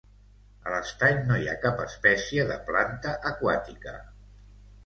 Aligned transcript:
A 0.69 0.71
l'estany 0.75 1.19
no 1.27 1.37
hi 1.41 1.45
ha 1.51 1.59
cap 1.67 1.83
espècie 1.83 2.47
de 2.53 2.57
planta 2.71 3.15
aquàtica. 3.33 3.95